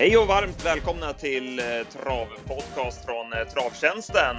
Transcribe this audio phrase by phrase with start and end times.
[0.00, 4.36] Hej och varmt välkomna till eh, Travpodcast från eh, Travtjänsten.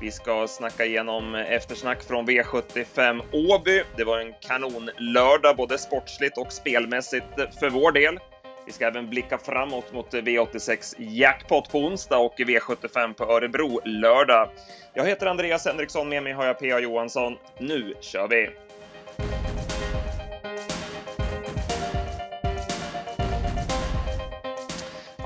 [0.00, 3.82] Vi ska snacka igenom eftersnack från V75 Åby.
[3.96, 8.18] Det var en kanonlördag, både sportsligt och spelmässigt eh, för vår del.
[8.66, 14.48] Vi ska även blicka framåt mot V86 Jackpot på onsdag och V75 på Örebro lördag.
[14.94, 16.80] Jag heter Andreas Henriksson, med mig har jag P.A.
[16.80, 17.36] Johansson.
[17.58, 18.50] Nu kör vi!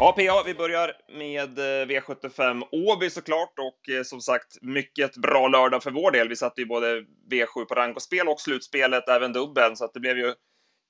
[0.05, 5.49] Ja, PA, vi börjar med eh, V75 Åby såklart och eh, som sagt mycket bra
[5.49, 6.29] lördag för vår del.
[6.29, 7.01] Vi satte ju både
[7.31, 10.35] V7 på rank och spel och slutspelet även dubbeln, så att det blev ju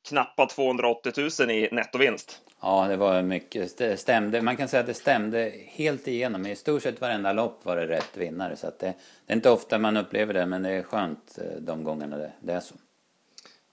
[0.08, 2.41] knappt 280 000 i nettovinst.
[2.62, 3.78] Ja, det var mycket.
[3.78, 4.42] Det stämde.
[4.42, 6.46] Man kan säga att det stämde helt igenom.
[6.46, 8.56] I stort sett varenda lopp var det rätt vinnare.
[8.56, 11.84] Så det, det är inte ofta man upplever det, men det är skönt eh, de
[11.84, 12.74] gångerna det, det är så.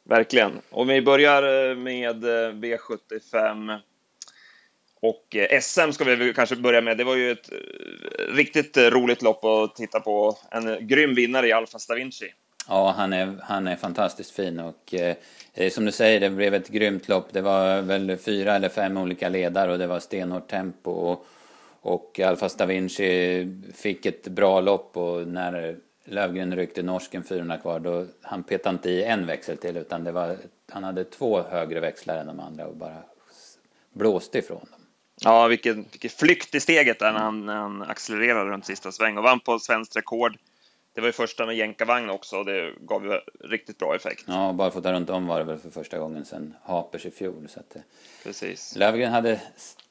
[0.04, 0.52] Verkligen.
[0.70, 2.26] Och vi börjar med
[2.64, 3.80] V75
[5.02, 6.98] och eh, SM ska vi kanske börja med.
[6.98, 10.38] Det var ju ett eh, riktigt eh, roligt lopp att titta på.
[10.52, 12.34] En grym vinnare i Alfa Stavinci.
[12.68, 16.70] Ja, han är, han är fantastiskt fin och eh, som du säger, det blev ett
[16.70, 17.34] grymt lopp.
[17.34, 20.92] Det var väl fyra eller fem olika ledare och det var stenhårt tempo.
[20.92, 21.26] Och,
[21.82, 28.06] och Alfa Stavinci fick ett bra lopp och när Lövgren ryckte norsken 400 kvar då
[28.22, 30.38] han petade inte i en växel till utan det var,
[30.72, 33.04] han hade två högre växlar än de andra och bara
[33.94, 34.81] blåste ifrån dem.
[35.24, 39.18] Ja, vilken, vilken flykt i steget där när han, när han accelererade runt sista sväng
[39.18, 40.38] och vann på svenskt rekord.
[40.94, 44.24] Det var ju första med jänkarvagn också och det gav ju riktigt bra effekt.
[44.28, 47.48] Ja, bara fått runt om var det väl för första gången sedan Hapers i fjol.
[47.50, 47.76] Så att,
[48.24, 48.76] Precis.
[48.76, 49.42] Lövgren hade,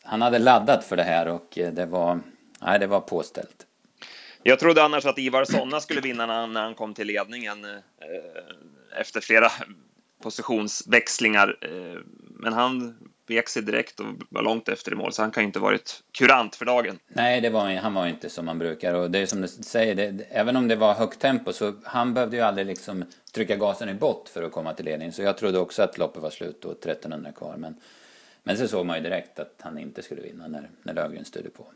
[0.03, 2.20] han hade laddat för det här och eh, det var,
[2.61, 3.67] nej, det var påställt.
[4.42, 7.64] Jag trodde annars att Ivar Sonna skulle vinna när han, när han kom till ledningen
[7.64, 9.48] eh, efter flera
[10.23, 11.56] positionsväxlingar.
[11.61, 12.97] Eh, men han
[13.31, 16.02] vek sig direkt och var långt efter i mål, så han kan ju inte varit
[16.13, 16.98] kurant för dagen.
[17.08, 18.95] Nej, det var, han var inte som man brukar.
[18.95, 22.14] Och det är som du säger, det, även om det var högt tempo så han
[22.14, 25.13] behövde ju aldrig liksom trycka gasen i bott för att komma till ledning.
[25.13, 27.57] Så jag trodde också att loppet var slut och 1300 kvar.
[27.57, 27.74] Men,
[28.42, 31.51] men så såg man ju direkt att han inte skulle vinna när, när Löfgren styrde
[31.51, 31.67] på.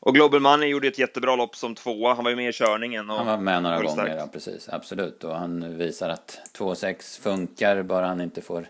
[0.00, 2.14] Och Global Money gjorde ett jättebra lopp som tvåa.
[2.14, 3.10] Han var ju med i körningen.
[3.10, 4.68] Och han var med några gånger, ja, precis.
[4.68, 5.24] Absolut.
[5.24, 8.66] Och han visar att 2,6 funkar, bara han inte får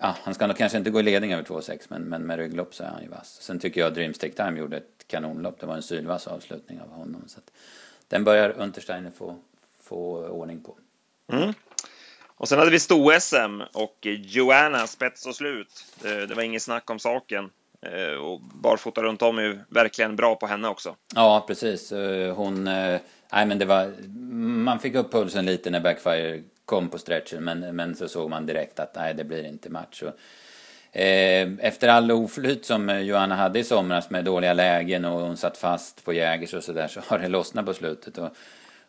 [0.00, 2.74] Ja, han ska nog kanske inte gå i ledning över 2,6 men, men med rygglopp
[2.74, 3.38] så är han ju vass.
[3.40, 5.60] Sen tycker jag Dreams Take Time gjorde ett kanonlopp.
[5.60, 7.22] Det var en sylvass avslutning av honom.
[7.26, 7.52] Så att,
[8.08, 9.36] den börjar Untersteiner få,
[9.82, 10.76] få ordning på.
[11.32, 11.54] Mm.
[12.36, 15.86] Och sen hade vi sto-SM och Joanna spets och slut.
[16.02, 17.50] Det, var inget snack om saken.
[17.82, 20.96] Eh, och barfota runt om är ju verkligen bra på henne också.
[21.14, 21.92] Ja, precis.
[21.92, 22.66] Eh, hon...
[22.66, 23.00] Eh,
[23.32, 23.92] nej, men det var...
[24.64, 28.46] Man fick upp pulsen lite när Backfire kom på stretchen men, men så såg man
[28.46, 30.02] direkt att nej, det blir inte match.
[30.02, 35.36] Och, eh, efter all oflyt som Johanna hade i somras med dåliga lägen och hon
[35.36, 38.18] satt fast på Jägers och sådär så har det lossnat på slutet.
[38.18, 38.28] Och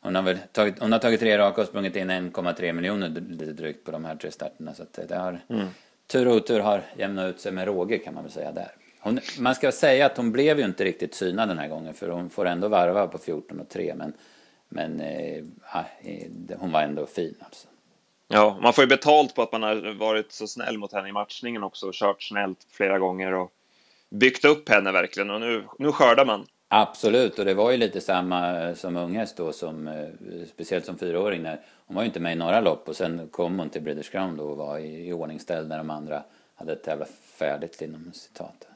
[0.02, 3.52] hon har, väl tagit, hon har tagit tre raka och sprungit in 1,3 miljoner lite
[3.52, 4.74] drygt på de här tre starterna.
[4.74, 5.68] Så att det har, mm.
[6.08, 8.72] tur och otur har jämnat ut sig med råge kan man väl säga där.
[9.00, 12.10] Hon, man ska säga att hon blev ju inte riktigt synad den här gången för
[12.10, 14.14] hon får ändå varva på 14 och 3 men
[14.70, 15.44] men eh,
[16.60, 17.68] hon var ändå fin alltså.
[18.28, 21.12] Ja, man får ju betalt på att man har varit så snäll mot henne i
[21.12, 23.52] matchningen också och kört snällt flera gånger och
[24.10, 26.46] byggt upp henne verkligen och nu, nu skördar man.
[26.68, 30.08] Absolut, och det var ju lite samma som unghäst då, som, eh,
[30.54, 31.44] speciellt som fyraåring.
[31.44, 34.12] När, hon var ju inte med i några lopp och sen kom hon till British
[34.12, 36.24] Crown då och var i, i ordningställd när de andra
[36.56, 38.68] hade tävlat färdigt inom citat.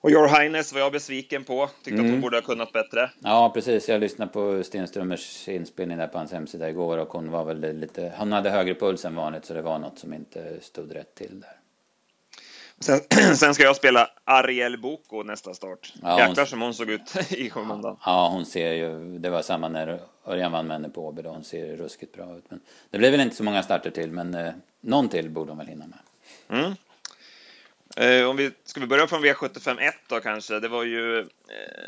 [0.00, 1.70] Och Your Highness var jag besviken på.
[1.82, 2.00] Tyckte mm.
[2.00, 2.20] att hon mm.
[2.20, 3.10] borde ha kunnat bättre.
[3.20, 3.88] Ja, precis.
[3.88, 8.12] Jag lyssnade på Stenströmers inspelning där på hans hemsida igår och hon var väl lite...
[8.18, 11.40] Hon hade högre puls än vanligt så det var något som inte stod rätt till
[11.40, 11.56] där.
[12.80, 13.00] Sen,
[13.36, 15.92] sen ska jag spela Ariel Boko nästa start.
[16.02, 17.96] Ja, Jäklar som hon såg ut i skymundan.
[18.04, 19.18] Ja, hon ser ju...
[19.18, 21.30] Det var samma när Örjan vann med henne på Åby då.
[21.30, 22.44] Hon ser ruskigt bra ut.
[22.48, 25.58] Men det blev väl inte så många starter till, men eh, någon till borde hon
[25.58, 25.98] väl hinna med.
[26.58, 26.74] Mm.
[28.00, 30.60] Eh, om vi, ska vi börja från V751 då kanske?
[30.60, 31.26] Det var ju eh,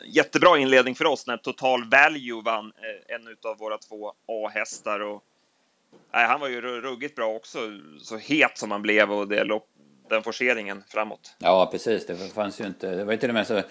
[0.06, 5.00] jättebra inledning för oss när Total Value vann eh, en av våra två A-hästar.
[5.00, 5.22] Och,
[6.12, 7.58] nej, han var ju ruggigt bra också,
[8.00, 9.66] så het som han blev och det lopp,
[10.08, 11.34] den forceringen framåt.
[11.38, 12.06] Ja, precis.
[12.06, 12.94] Det fanns ju inte.
[12.94, 13.62] Det var ju till och med så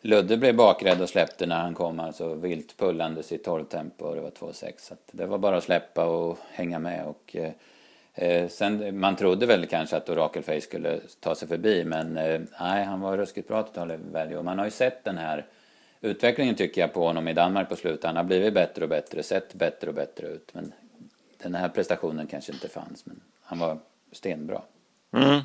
[0.00, 4.14] Ludde blev bakrädd och släppte när han kom, alltså vilt pullandes i 12 tempo och
[4.14, 4.72] det var 2,6.
[4.78, 7.52] Så det var bara att släppa och hänga med och eh,
[8.14, 12.84] Eh, sen, man trodde väl kanske att Orakelface skulle ta sig förbi men eh, nej,
[12.84, 14.42] han var ruskigt bra totalt value.
[14.42, 15.46] Man har ju sett den här
[16.00, 18.04] utvecklingen tycker jag på honom i Danmark på slutet.
[18.04, 20.54] Han har blivit bättre och bättre, sett bättre och bättre ut.
[20.54, 20.72] Men
[21.42, 23.78] den här prestationen kanske inte fanns, men han var
[24.12, 24.62] stenbra.
[25.12, 25.40] Mm.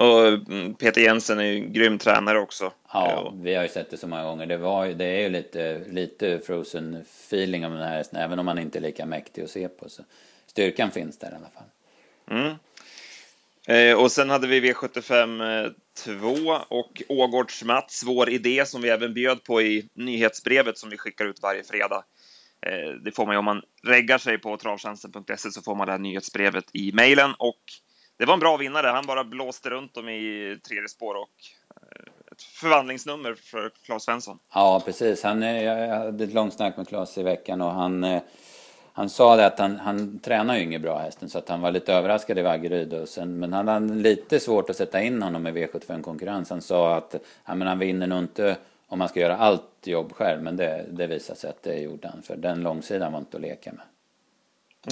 [0.00, 2.72] Och mm, Peter Jensen är ju en grym tränare också.
[2.92, 4.46] Ja, vi har ju sett det så många gånger.
[4.46, 8.46] Det, var, det är ju lite, lite frozen feeling av den här hästen, även om
[8.46, 9.88] man inte är lika mäktig att se på.
[9.88, 10.02] Så
[10.46, 11.64] styrkan finns där i alla fall.
[12.30, 12.54] Mm.
[13.66, 15.74] Eh, och sen hade vi V75
[16.04, 16.14] 2
[16.52, 20.98] eh, och Ågårds Mats, vår idé som vi även bjöd på i nyhetsbrevet som vi
[20.98, 22.04] skickar ut varje fredag.
[22.66, 25.92] Eh, det får man ju om man reggar sig på travtjänsten.se så får man det
[25.92, 27.60] här nyhetsbrevet i mejlen och
[28.18, 28.86] det var en bra vinnare.
[28.86, 31.30] Han bara blåste runt dem i tredje spår och
[31.76, 34.38] eh, ett förvandlingsnummer för Claes Svensson.
[34.54, 35.22] Ja, precis.
[35.22, 38.20] Han, eh, jag hade ett långt snack med Claes i veckan och han
[38.96, 41.70] han sa det att han, han tränar ju inget bra hästen så att han var
[41.70, 43.08] lite överraskad i Vaggeryd.
[43.08, 46.50] Sen, men han hade lite svårt att sätta in honom i V75-konkurrens.
[46.50, 47.14] Han sa att
[47.46, 48.56] ja, men han vinner nog inte
[48.86, 50.42] om man ska göra allt jobb själv.
[50.42, 52.22] Men det, det visade sig att det gjorde han.
[52.22, 53.84] För den långsidan var inte att leka med.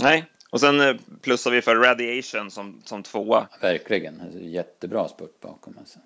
[0.03, 3.49] Nej, och sen eh, plussar vi för Radiation som, som tvåa.
[3.61, 5.99] Verkligen, jättebra spurt bakom alltså.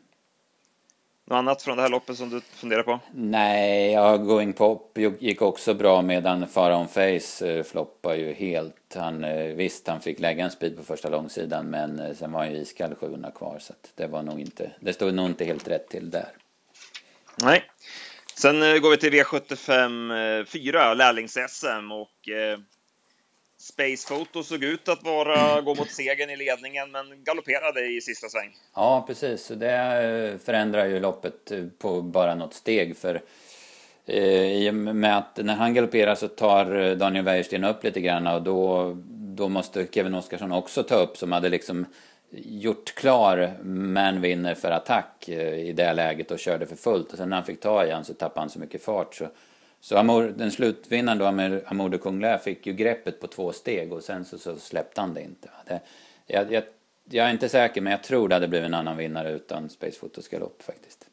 [1.29, 3.01] Något annat från det här loppet som du funderar på?
[3.13, 8.95] Nej, ja, Going Pop gick också bra medan Pharaon Face eh, floppar ju helt.
[8.95, 12.41] Han, eh, visst, han fick lägga en speed på första långsidan men eh, sen var
[12.41, 15.69] han ju iskall 700 kvar så det var nog inte, det stod nog inte helt
[15.69, 16.29] rätt till där.
[17.43, 17.65] Nej.
[18.35, 22.29] Sen går vi till V75 4, lärlings-SM och
[23.73, 28.29] Space Photo såg ut att vara, gå mot segern i ledningen, men galopperade i sista
[28.29, 28.57] sväng.
[28.75, 29.49] Ja, precis.
[29.49, 32.97] Det eh, förändrar ju loppet eh, på bara något steg.
[32.97, 33.23] För
[34.07, 38.27] eh, i och med att när han galopperar så tar Daniel Wäjersten upp lite grann
[38.27, 38.93] och då,
[39.37, 41.87] då måste Kevin Oskarsson också ta upp som hade liksom
[42.31, 47.13] gjort klar men vinner för attack i det läget och körde för fullt.
[47.13, 49.29] Och sen när han fick ta igen så tappade han så mycket fart så
[49.81, 51.25] så Amor, den slutvinnaren då,
[51.67, 55.15] Amour de Conglais, fick ju greppet på två steg och sen så, så släppte han
[55.15, 55.49] det inte.
[55.67, 55.81] Det,
[56.27, 56.65] jag, jag,
[57.11, 59.99] jag, är inte säker, men jag tror det hade blivit en annan vinnare utan Space
[60.01, 61.07] Photos galopp faktiskt.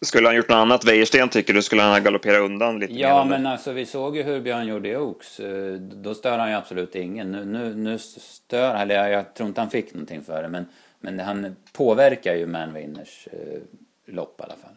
[0.00, 1.62] Skulle han gjort något annat, Wäjersten, tycker du?
[1.62, 4.88] Skulle han ha galopperat undan lite Ja, men alltså vi såg ju hur Björn gjorde
[4.88, 5.40] i Oaks.
[5.40, 7.32] Eh, då stör han ju absolut ingen.
[7.32, 10.66] Nu, nu, nu stör eller jag, jag tror inte han fick någonting för det, men,
[11.00, 13.60] men han påverkar ju Manwinners eh,
[14.06, 14.76] lopp i alla fall.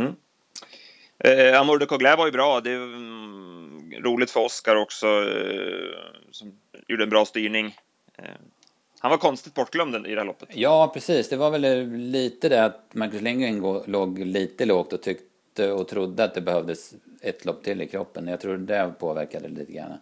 [0.00, 0.14] Mm.
[1.24, 2.60] Eh, Amour de Coglais var ju bra.
[2.60, 6.52] Det är mm, roligt för Oscar också, eh, som
[6.88, 7.76] gjorde en bra styrning.
[8.18, 8.24] Eh,
[8.98, 10.48] han var konstigt bortglömd i det här loppet.
[10.52, 11.28] Ja, precis.
[11.28, 16.24] Det var väl lite det att Marcus Lindgren låg lite lågt och tyckte och trodde
[16.24, 18.28] att det behövdes ett lopp till i kroppen.
[18.28, 19.92] Jag tror det påverkade lite grann.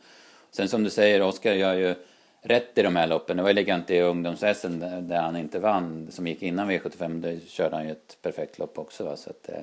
[0.51, 1.95] Sen som du säger, Oscar gör ju
[2.43, 3.37] rätt i de här loppen.
[3.37, 7.21] Det var ju likadant i ungdoms där han inte vann, som gick innan V75.
[7.21, 9.05] Där körde han ju ett perfekt lopp också.
[9.05, 9.17] Va?
[9.17, 9.61] Så att, eh,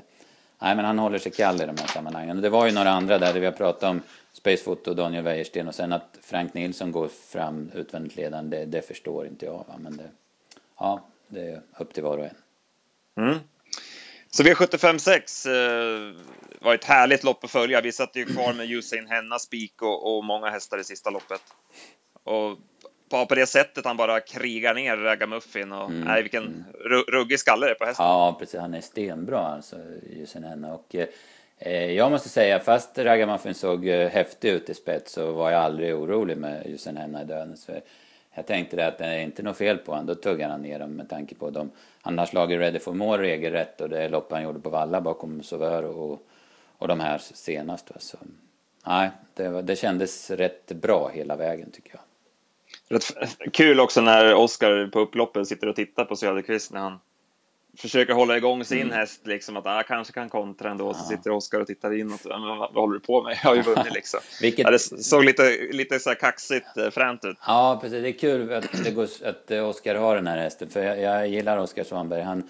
[0.60, 2.42] Nej, men han håller sig kall i de här sammanhangen.
[2.42, 4.02] Det var ju några andra där, där vi har pratat om
[4.34, 8.82] Spacefoot och Daniel Wäjersten och sen att Frank Nilsson går fram utvändigt ledande, det, det,
[8.82, 9.66] förstår inte jag.
[9.68, 9.76] Va?
[9.80, 10.10] Men det,
[10.80, 12.36] ja, det är upp till var och en.
[13.18, 13.40] Mm.
[14.30, 16.16] Så V75.6 eh,
[16.60, 17.82] var ett härligt lopp att följa.
[17.82, 21.42] Vi satt ju kvar med Usain Henna, Spik och, och många hästar i sista loppet.
[22.24, 22.58] Och
[23.10, 26.02] på, på det sättet han bara krigar ner Ragamuffin och mm.
[26.02, 27.04] nej, vilken mm.
[27.08, 28.06] ruggig skalle det är på hästen.
[28.06, 28.60] Ja, precis.
[28.60, 29.76] Han är stenbra alltså,
[30.10, 30.74] Jusenenna.
[30.74, 30.96] Och
[31.58, 35.62] eh, jag måste säga, fast Ragamuffin såg eh, häftig ut i spets så var jag
[35.62, 37.58] aldrig orolig med Jusenenna i döden.
[37.58, 37.72] Så
[38.36, 40.80] jag tänkte det att det är inte något fel på honom, då tuggar han ner
[40.80, 41.72] dem med tanke på dem.
[42.02, 45.44] Han har slagit Ready for More regelrätt och det lopp han gjorde på Valla bakom
[45.44, 46.28] Sauveur och,
[46.78, 47.92] och de här senast.
[48.00, 48.18] Så,
[48.88, 52.02] nej, det, var, det kändes rätt bra hela vägen tycker jag.
[53.54, 57.00] Kul också när Oskar på upploppen sitter och tittar på Söderqvist när han
[57.78, 58.94] försöker hålla igång sin mm.
[58.94, 60.88] häst, liksom att ah, kanske kan kontra ändå.
[60.88, 60.94] Ja.
[60.94, 62.26] Så sitter Oskar och tittar inåt.
[62.26, 63.38] Men, vad, vad håller du på med?
[63.44, 64.20] Jag har ju vunnit liksom.
[64.42, 64.64] Vilket...
[64.64, 67.38] ja, det såg lite, lite så här kaxigt eh, fränt ut.
[67.48, 68.02] Ja, precis.
[68.02, 70.70] Det är kul att, det går, att Oskar har den här hästen.
[70.70, 72.22] För jag, jag gillar Oskar Svanberg.
[72.22, 72.50] Han,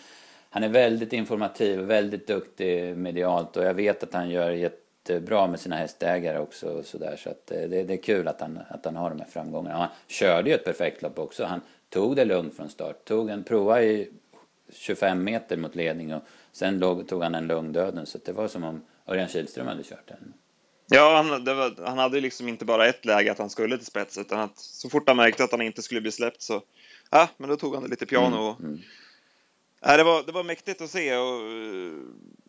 [0.49, 5.47] han är väldigt informativ, väldigt duktig medialt och jag vet att han gör jätte bra
[5.47, 7.15] med sina hästägare också och sådär.
[7.23, 9.77] Så att eh, det, det är kul att han, att han har de här framgångarna.
[9.77, 11.43] Han körde ju ett perfekt lopp också.
[11.45, 13.05] Han tog det lugnt från start.
[13.05, 14.09] Tog en prova i
[14.73, 18.05] 25 meter mot ledning och sen låg, tog han en lugn döden.
[18.05, 20.33] Så det var som om Örjan Kihlström hade kört den.
[20.87, 24.17] Ja, han, var, han hade liksom inte bara ett läge att han skulle till spets
[24.17, 26.61] utan att så fort han märkte att han inte skulle bli släppt så
[27.11, 28.37] ja, men då tog han det lite piano.
[28.37, 28.81] Och, mm, mm.
[29.81, 31.41] Ja, det, var, det var mäktigt att se och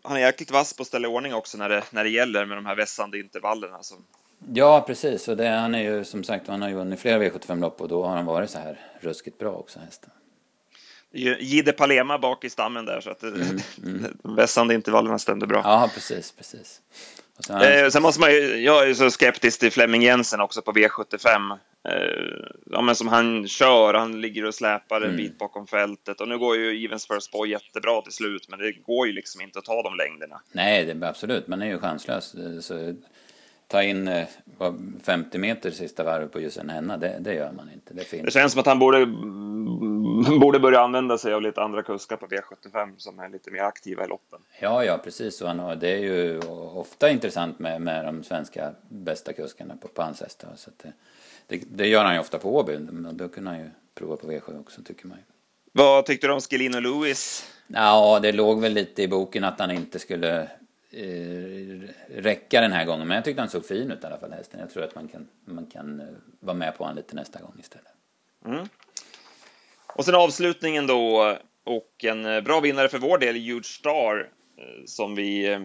[0.07, 2.59] han är jäkligt vass på att ställa ordning också när det, när det gäller med
[2.59, 3.83] de här vässande intervallerna.
[3.83, 4.05] Som...
[4.55, 5.29] Ja, precis.
[5.29, 8.05] Och det, han är ju som sagt, han har ju vunnit flera V75-lopp och då
[8.05, 10.11] har han varit så här ruskigt bra också, hästen.
[11.41, 13.41] Gide Palema bak i stammen där så att mm,
[13.85, 14.17] mm.
[14.23, 15.61] de vässande intervallerna stämde bra.
[15.65, 16.81] Ja, precis, precis.
[17.41, 20.73] Sen, eh, sen måste man ju, jag är så skeptisk till Flemming Jensen också på
[20.73, 21.59] V75.
[21.89, 21.95] eh,
[22.71, 23.95] ja, men som han kör.
[23.95, 25.17] Han ligger och släpar en Mm.
[25.17, 28.73] bit bakom fältet och nu går ju Evens First Boy jättebra till slut, men det
[28.73, 30.41] går ju liksom inte att ta de längderna.
[30.53, 31.47] Nej, det, absolut.
[31.49, 32.35] Man är ju chanslös.
[32.61, 32.95] Så,
[33.69, 34.27] ta in eh,
[34.59, 37.95] vad, 50 meter sista varvet på just en henna, det, det gör man inte.
[37.95, 38.33] Det Det finns.
[38.35, 39.07] känns som att han borde,
[40.41, 44.05] borde börja använda sig av lite andra kuskar på V75 som är lite mer aktiva
[44.05, 44.41] i loppen.
[44.61, 45.43] Ja, ja, precis.
[45.43, 46.39] Och han har, det är ju
[46.75, 50.49] ofta intressant med, med de svenska bästa kuskarna på, på hans hästar.
[50.57, 50.93] Så det,
[51.47, 52.79] det, det gör han ju ofta på Åby.
[52.79, 55.25] Men Då kunde han ju prova på V7 också, tycker man ju.
[55.73, 57.53] Vad tyckte du om Schelino Lewis?
[57.67, 60.49] Ja, det låg väl lite i boken att han inte skulle
[60.91, 63.09] eh, räcka den här gången.
[63.09, 64.61] Men jag tyckte han såg fin ut i alla fall, hästen.
[64.61, 66.07] Jag tror att man kan, man kan eh,
[66.41, 67.93] vara med på honom lite nästa gång istället.
[68.45, 68.69] Mm.
[69.97, 74.85] Och sen avslutningen då, och en eh, bra vinnare för vår del, Huge Star, eh,
[74.87, 75.61] som vi eh,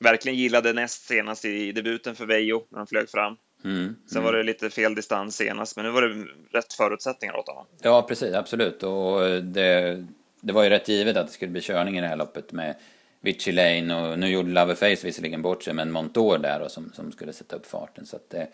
[0.00, 3.36] verkligen gillade näst senast i debuten för Vejo när de flög fram.
[3.64, 3.96] Mm.
[4.12, 6.26] Sen var det lite fel distans senast, men nu var det
[6.58, 7.66] rätt förutsättningar åt honom.
[7.82, 8.82] Ja, precis, absolut.
[8.82, 10.04] Och det,
[10.40, 12.74] det var ju rätt givet att det skulle bli körning i det här loppet med
[13.20, 17.12] Vichy Lane och nu gjorde Loverface visserligen bort sig, men Montour där och som, som
[17.12, 18.06] skulle sätta upp farten.
[18.06, 18.48] Så att det,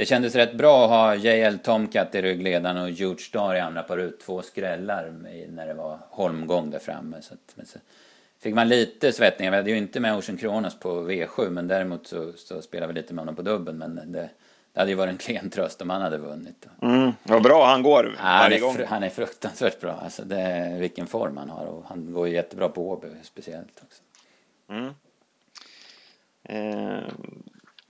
[0.00, 3.82] det kändes rätt bra att ha JL Tomcat i ryggledaren och Huge Star i andra
[3.82, 5.12] par ut, två skrällar
[5.48, 7.16] när det var holmgång där framme.
[7.22, 7.78] Så att, men så
[8.42, 9.50] fick man lite svettningar.
[9.50, 13.00] Vi hade ju inte med Ocean Kronos på V7, men däremot så, så spelade vi
[13.00, 13.78] lite med honom på dubbeln.
[13.78, 14.30] Men det,
[14.72, 16.66] det hade ju varit en klen tröst om han hade vunnit.
[16.82, 17.12] Mm.
[17.22, 18.76] Vad bra han går han, varje är, gång.
[18.76, 19.92] fr- han är fruktansvärt bra.
[19.92, 24.02] Alltså det, vilken form han har och han går ju jättebra på Åby speciellt också.
[24.68, 24.94] Mm.
[26.42, 27.04] Eh,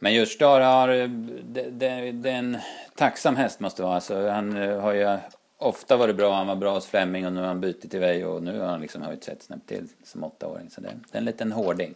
[0.03, 2.59] men just Star har, eh, det, det, det är en
[2.95, 3.95] tacksam häst måste vara.
[3.95, 5.19] Alltså, han eh, har ju
[5.59, 8.29] ofta varit bra, han var bra hos Fleming och nu har han bytt till Vejo
[8.29, 10.71] och nu har han liksom höjt sig ett snäpp till som åttaåring.
[10.71, 11.95] Så det, det är en liten hårding.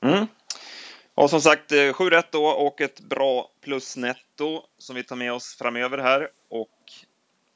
[0.00, 0.26] Mm.
[1.14, 5.32] Och som sagt, eh, sju rätt då och ett bra plusnetto som vi tar med
[5.32, 6.28] oss framöver här.
[6.48, 6.92] Och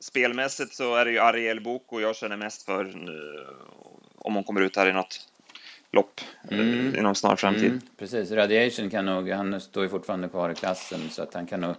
[0.01, 3.47] spelmässigt så är det ju Ariel Boko jag känner mest för nu,
[4.19, 5.29] om hon kommer ut här i något
[5.93, 6.95] lopp Mm.
[6.99, 7.65] inom snar framtid.
[7.65, 11.47] Mm, precis, Radiation kan nog, han står ju fortfarande kvar i klassen så att han
[11.47, 11.75] kan nog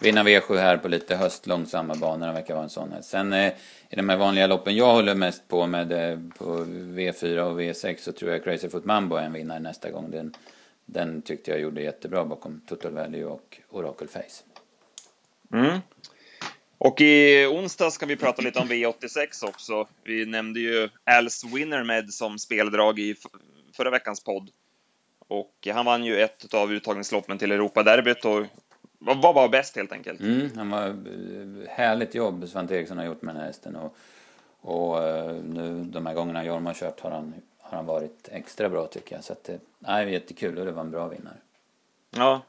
[0.00, 3.02] vinna V7 här på lite höstlångsamma banor, han verkar vara en sån här.
[3.02, 3.52] Sen eh,
[3.90, 7.96] i de här vanliga loppen jag håller mest på med eh, på V4 och V6
[7.98, 10.10] så tror jag Crazy Foot Mambo är en vinnare nästa gång.
[10.10, 10.34] Den,
[10.86, 14.42] den tyckte jag gjorde jättebra bakom Total Value och Oracle Face.
[15.52, 15.78] Mm.
[16.78, 19.86] Och i onsdag ska vi prata lite om V86 också.
[20.04, 23.16] Vi nämnde ju Als Winnermed som speldrag i
[23.76, 24.50] förra veckans podd.
[25.28, 28.46] Och han vann ju ett av uttagningsloppen till Europaderbyt och
[28.98, 30.20] var bäst helt enkelt.
[30.20, 33.96] Mm, han var eh, härligt jobb Svante Eriksson har gjort med den här hästen och,
[34.60, 38.68] och eh, nu de här gångerna Jorma har kört har han, har han varit extra
[38.68, 39.24] bra tycker jag.
[39.24, 41.36] Så att det nej, jättekul och det var en bra vinnare.
[42.10, 42.42] Ja,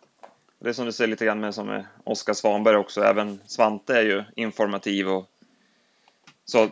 [0.59, 3.01] det är som du säger lite grann med som Oskar Svanberg också.
[3.01, 5.29] Även Svante är ju informativ och
[6.45, 6.69] så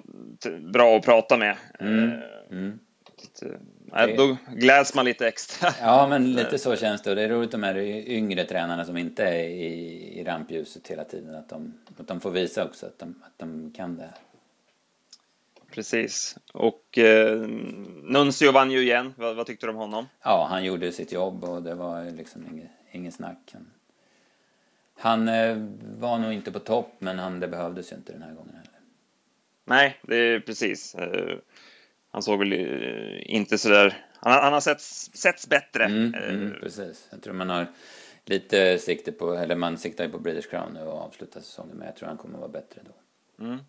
[0.59, 1.57] bra att prata med.
[1.79, 2.09] Mm.
[2.11, 2.19] Eh,
[2.51, 2.79] Mm.
[3.17, 3.49] att, eh,
[3.85, 5.69] nej, då gläds man lite extra.
[5.81, 7.09] Ja, men lite så känns det.
[7.09, 11.03] Och det är roligt de här yngre tränarna som inte är i, i rampljuset hela
[11.03, 11.35] tiden.
[11.35, 14.13] Att de, att de får visa också att de, att de kan det här.
[15.71, 16.37] Precis.
[16.53, 17.37] Och eh,
[18.03, 19.13] Nuncio vann ju igen.
[19.17, 20.05] Vad, vad tyckte du om honom?
[20.23, 23.49] Ja, han gjorde sitt jobb och det var liksom inget, inget snack.
[23.53, 23.67] Han,
[24.97, 25.57] han eh,
[25.97, 28.79] var nog inte på topp, men han, det behövdes ju inte den här gången heller.
[29.65, 30.95] Nej, det är precis.
[30.95, 31.37] Eh,
[32.11, 34.05] han såg väl eh, inte sådär...
[34.15, 35.85] Han, han har setts, setts bättre.
[35.85, 37.07] Mm, mm, precis.
[37.11, 37.67] Jag tror man har
[38.25, 41.87] lite sikte på, eller man siktar ju på British Crown nu och avslutar säsongen, men
[41.87, 43.43] jag tror han kommer att vara bättre då.
[43.45, 43.59] Mm.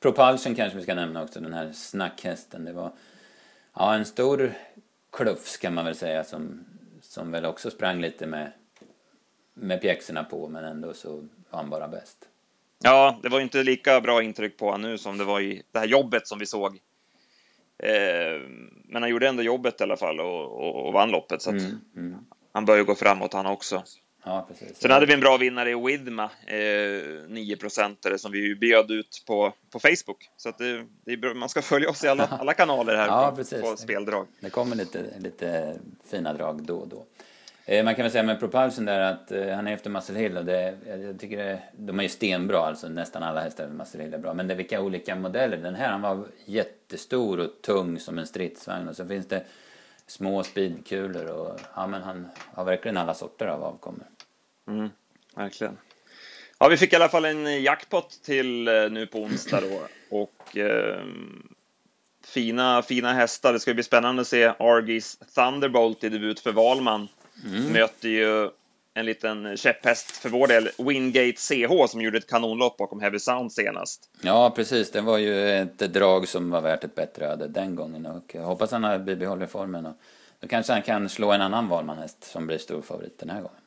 [0.00, 2.64] Propulsion kanske vi ska nämna också, den här snackhästen.
[2.64, 2.92] Det var
[3.74, 4.52] ja, en stor
[5.12, 6.64] klufs kan man väl säga som,
[7.00, 8.52] som väl också sprang lite med,
[9.60, 11.16] med pjäxorna på men ändå så
[11.50, 12.28] var han bara bäst.
[12.82, 15.62] Ja, det var ju inte lika bra intryck på honom nu som det var i
[15.72, 16.78] det här jobbet som vi såg.
[17.78, 18.40] Eh,
[18.84, 21.42] men han gjorde ändå jobbet i alla fall och, och, och vann loppet.
[21.42, 22.18] Så Mm, mm.
[22.52, 23.82] han bör ju gå framåt han också.
[24.24, 24.78] Ja, precis.
[24.78, 28.90] Sen hade vi en bra vinnare i Widma, eh, 9 procentare som vi ju bjöd
[28.90, 30.30] ut på, på Facebook.
[30.36, 33.36] Så att det, det är man ska följa oss i alla, alla kanaler här Ja,
[33.36, 34.26] på, på speldrag.
[34.40, 35.78] Det kommer lite, lite
[36.10, 37.04] fina drag då och då.
[37.70, 40.36] Eh, man kan väl säga med Propulsion där att eh, han är efter Muscle Hill
[40.36, 44.02] och det, jag tycker det, de är ju stenbra alltså nästan alla hästar med Muscle
[44.02, 44.34] Hill är bra.
[44.34, 45.56] Men det är vilka olika modeller.
[45.56, 49.44] Den här han var jättestor och tung som en stridsvagn och så finns det
[50.06, 54.06] små speedkulor och ja men han har verkligen alla sorter av avkommor.
[54.68, 54.90] Mm,
[55.34, 55.78] verkligen.
[56.58, 59.80] Ja, vi fick i alla fall en jackpot till eh, nu på onsdag då.
[60.10, 61.04] Och eh,
[62.24, 63.52] fina, fina hästar.
[63.52, 67.08] Det ska bli spännande att se Argis Thunderbolt i debut för Valman.
[67.44, 68.50] Möter ju
[68.94, 73.52] en liten käpphäst för vår del, Wingate CH, som gjorde ett kanonlopp bakom Heavy Sound
[73.52, 74.10] senast.
[74.20, 74.90] Ja, precis.
[74.90, 78.42] Det var ju ett drag som var värt ett bättre öde den gången och jag
[78.42, 79.86] hoppas han har bibehållit formen.
[79.86, 79.96] Och
[80.40, 83.60] då kanske han kan slå en annan valmanhäst som blir stor favorit den här gången.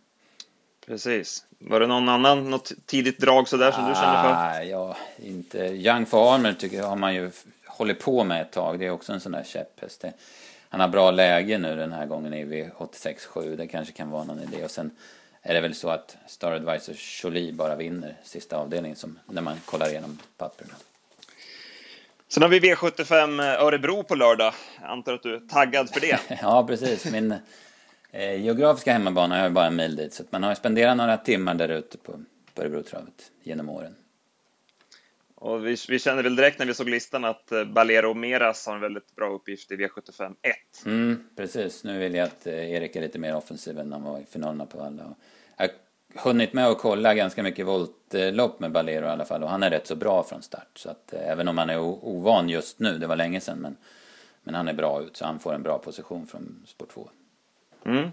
[0.85, 1.45] Precis.
[1.59, 4.33] Var det någon annan, något tidigt drag sådär som ah, du kände för?
[4.33, 5.57] Nej, ja, inte.
[5.57, 7.31] Young Farmer tycker jag har man ju
[7.65, 8.79] hållit på med ett tag.
[8.79, 10.05] Det är också en sån där käpphäst.
[10.71, 13.55] Han har bra läge nu den här gången i V86.7.
[13.55, 14.63] Det kanske kan vara någon idé.
[14.63, 14.91] Och sen
[15.41, 19.57] är det väl så att Star Advisor Jolie bara vinner sista avdelningen som, när man
[19.65, 20.73] kollar igenom papperna.
[22.27, 24.53] Sen har vi V75 Örebro på lördag.
[24.81, 26.19] Jag antar att du är taggad för det?
[26.41, 27.11] ja, precis.
[27.11, 27.35] Min
[28.11, 30.13] eh, geografiska hemmabana har ju bara en mil dit.
[30.13, 32.23] Så man har spenderat några timmar där ute på,
[32.55, 33.95] på Örebrotravet genom åren.
[35.41, 38.75] Och vi, vi kände väl direkt när vi såg listan att eh, Balero Meras har
[38.75, 40.85] en väldigt bra uppgift i V75 1.
[40.85, 41.83] Mm, precis.
[41.83, 44.65] Nu vill jag att eh, Erik är lite mer offensiv än han var i finalerna
[44.65, 45.15] på alla.
[45.57, 45.69] Jag
[46.15, 49.63] har hunnit med att kolla ganska mycket voltlopp med Balero i alla fall och han
[49.63, 50.71] är rätt så bra från start.
[50.75, 53.77] Så att eh, även om han är ovan just nu, det var länge sedan, men,
[54.43, 57.09] men han är bra ut så han får en bra position från sport 2.
[57.85, 58.09] Mm.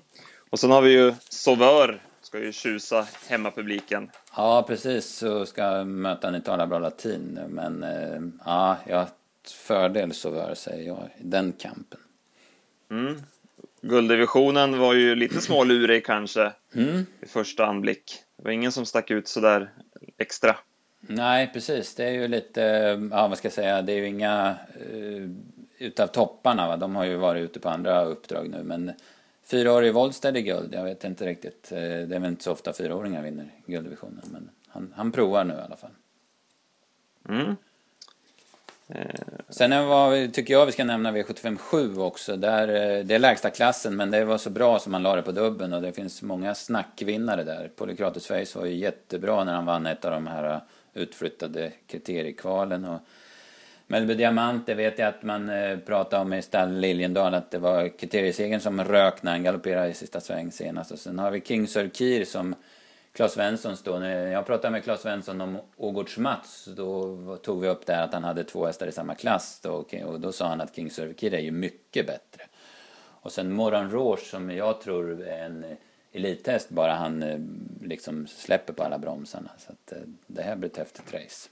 [0.51, 4.11] Och sen har vi ju Sauveur ska ju tjusa hemmapubliken.
[4.37, 5.07] Ja, precis.
[5.07, 7.41] Så ska möta ni talar bra latin.
[7.49, 9.09] Men eh, ja, jag har
[9.51, 12.01] fördel så vare säger jag i den kampen.
[12.91, 13.23] Mm.
[13.81, 17.07] Gulddivisionen var ju lite smålurig kanske mm.
[17.21, 18.23] i första anblick.
[18.37, 19.71] Det var ingen som stack ut så där
[20.19, 20.57] extra.
[21.01, 21.95] Nej, precis.
[21.95, 22.61] Det är ju lite,
[23.11, 24.57] ja vad ska jag säga, det är ju inga
[24.93, 25.31] uh,
[25.79, 26.69] utav topparna.
[26.69, 26.77] Va?
[26.77, 28.93] De har ju varit ute på andra uppdrag nu, men
[29.51, 30.75] Fyra år i Wollstad i guld.
[30.75, 31.73] Jag vet inte riktigt.
[31.73, 34.23] Eh, det är väl inte så ofta fyraåringar vinner gulddivisionen.
[34.33, 35.91] Men han, han provar nu i alla fall.
[37.29, 37.57] Mm.
[39.49, 42.37] Sen var, tycker jag vi ska nämna V75 7 också.
[42.37, 45.23] Där, eh, det är lägsta klassen men det var så bra som man la det
[45.23, 47.71] på dubben och det finns många snackvinnare där.
[47.77, 50.61] Polykrates Face var ju jättebra när han vann ett av de här
[50.95, 52.85] utflyttade kriteriekvalen.
[52.85, 53.01] Och
[53.91, 57.59] Mellby Diamant, det vet jag att man eh, pratade om i stall Liljendal att det
[57.59, 60.91] var kriteriesegern som rök när han galopperade i sista sväng senast.
[60.91, 62.55] Och sen har vi King Sir som
[63.13, 67.69] Claes Svensson då, När jag pratade med Claes Svensson om Ågårds Mats då tog vi
[67.69, 70.49] upp det här att han hade två hästar i samma klass då, och då sa
[70.49, 72.43] han att King Sir är ju mycket bättre.
[73.21, 75.65] Och sen Moran Rouge som jag tror är en
[76.13, 77.39] elithäst bara han eh,
[77.83, 79.51] liksom släpper på alla bromsarna.
[79.59, 81.49] Så att eh, det här blir ett häftigt race.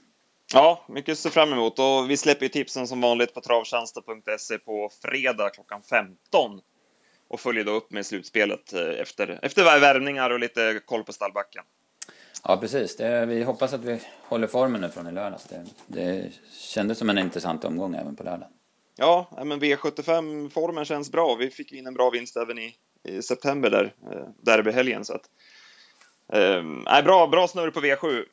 [0.53, 4.57] Ja, mycket att se fram emot och vi släpper ju tipsen som vanligt på travtjänsten.se
[4.57, 6.61] på fredag klockan 15
[7.27, 11.63] och följer då upp med slutspelet eh, efter, efter värvningar och lite koll på stallbacken.
[12.43, 12.95] Ja, precis.
[12.95, 15.43] Det, vi hoppas att vi håller formen nu från i lördags.
[15.43, 18.47] Det, det kändes som en intressant omgång även på lördag.
[18.95, 21.35] Ja, men V75-formen känns bra.
[21.35, 25.05] Vi fick in en bra vinst även i, i september där, eh, derbyhelgen.
[25.05, 25.29] Så att,
[26.33, 28.25] eh, bra, bra snurr på V7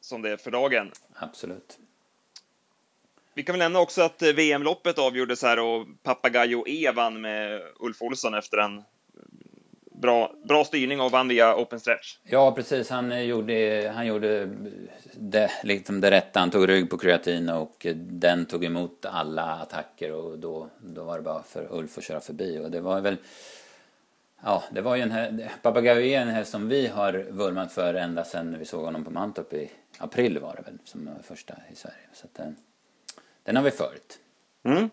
[0.00, 0.90] som det är för dagen.
[1.14, 1.78] Absolut.
[3.34, 7.62] Vi kan väl nämna också att eh, VM-loppet avgjordes här och Papagayo E vann med
[7.80, 8.82] Ulf Olsson efter en
[10.00, 12.16] bra, bra styrning och vann via open stretch.
[12.22, 12.90] Ja, precis.
[12.90, 14.48] Han gjorde, han gjorde
[15.14, 16.40] det, liksom det rätta.
[16.40, 21.16] Han tog rygg på kreatin och den tog emot alla attacker och då, då var
[21.16, 22.58] det bara för Ulf att köra förbi.
[22.58, 23.16] Och det var väl
[24.44, 27.94] Ja, det var ju en här, Papagayo är en häst som vi har vurmat för
[27.94, 31.76] ända sedan vi såg honom på Mantorp i april var det väl, som första i
[31.76, 31.96] Sverige.
[32.12, 32.52] Så att, den, eh,
[33.42, 34.18] den har vi följt.
[34.64, 34.90] Mm.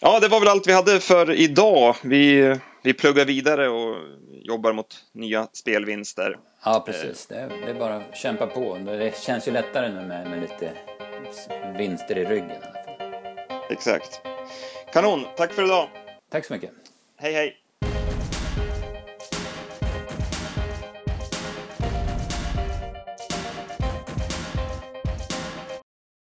[0.00, 1.96] Ja, det var väl allt vi hade för idag.
[2.02, 3.96] Vi, vi pluggar vidare och
[4.30, 6.38] jobbar mot nya spelvinster.
[6.64, 7.26] Ja, precis.
[7.26, 8.78] Det är, det är bara att kämpa på.
[8.84, 10.72] Det känns ju lättare nu med, med lite
[11.78, 12.62] vinster i ryggen.
[13.70, 14.20] Exakt.
[14.92, 15.88] Kanon, tack för idag.
[16.30, 16.70] Tack så mycket.
[17.16, 17.61] Hej, hej.